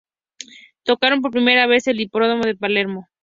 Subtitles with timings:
[0.83, 3.07] Tocaron por primera vez en el Hipódromo de Palermo.